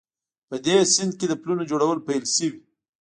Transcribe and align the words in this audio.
په 0.47 0.55
دې 0.65 0.77
سیند 0.93 1.13
کې 1.19 1.25
د 1.29 1.33
پلونو 1.41 1.63
جوړول 1.71 1.97
پیل 2.07 2.23
شوي 2.35 2.59